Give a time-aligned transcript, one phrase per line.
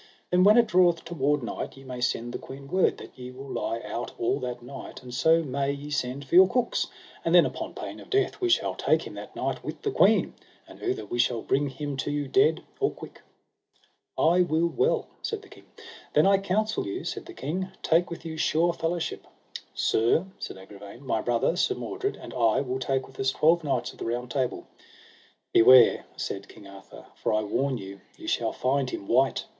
[0.31, 3.51] Then when it draweth toward night, ye may send the queen word that ye will
[3.51, 6.87] lie out all that night, and so may ye send for your cooks,
[7.23, 10.33] and then upon pain of death we shall take him that night with the queen,
[10.67, 13.21] and outher we shall bring him to you dead or quick.
[14.17, 15.65] I will well, said the king;
[16.13, 19.27] then I counsel you, said the king, take with you sure fellowship.
[19.75, 23.91] Sir, said Agravaine, my brother, Sir Mordred, and I, will take with us twelve knights
[23.93, 24.65] of the Round Table.
[25.53, 29.45] Beware, said King Arthur, for I warn you ye shall find him wight.